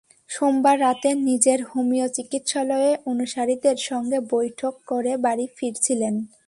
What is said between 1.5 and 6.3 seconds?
Homeo চিকিৎসালয়ে অনুসারীদের সঙ্গে বৈঠক করে বাড়ি ফিরছিলেন।